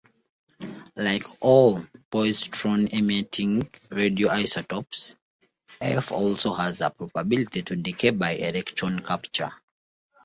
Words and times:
Like 0.95 1.27
all 1.41 1.77
positron-emitting 2.11 3.61
radioisotopes, 3.91 5.15
F 5.79 6.11
also 6.11 6.55
has 6.55 6.81
a 6.81 6.89
probability 6.89 7.61
to 7.61 7.75
decay 7.75 8.09
by 8.09 8.31
electron 8.31 9.01
capture. 9.03 9.51